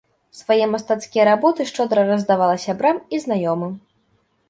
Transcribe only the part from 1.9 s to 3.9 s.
раздавала сябрам і знаёмым.